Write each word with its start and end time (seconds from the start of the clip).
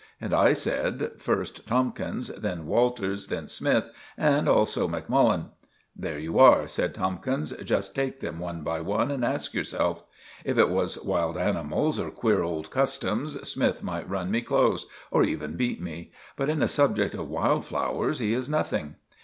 And 0.19 0.33
I 0.33 0.53
said, 0.53 1.11
"First 1.19 1.67
Tomkins, 1.67 2.29
then 2.29 2.65
Walters, 2.65 3.27
then 3.27 3.47
Smythe, 3.47 3.83
and 4.17 4.49
also 4.49 4.87
Macmullen." 4.87 5.49
"There 5.95 6.17
you 6.17 6.39
are," 6.39 6.67
said 6.67 6.95
Tomkins. 6.95 7.51
"Just 7.63 7.93
take 7.93 8.19
them 8.19 8.39
one 8.39 8.63
by 8.63 8.81
one 8.81 9.11
and 9.11 9.23
ask 9.23 9.53
yourself. 9.53 10.03
If 10.43 10.57
it 10.57 10.69
was 10.71 11.03
wild 11.03 11.37
animals, 11.37 11.99
or 11.99 12.09
queer 12.09 12.41
old 12.41 12.71
customs, 12.71 13.47
Smythe 13.47 13.83
might 13.83 14.09
run 14.09 14.31
me 14.31 14.41
close, 14.41 14.87
or 15.11 15.23
even 15.23 15.55
beat 15.55 15.79
me; 15.79 16.11
but 16.35 16.49
in 16.49 16.57
the 16.57 16.67
subject 16.67 17.13
of 17.13 17.29
wild 17.29 17.63
flowers 17.65 18.17
he 18.17 18.33
is 18.33 18.49
nothing. 18.49 18.95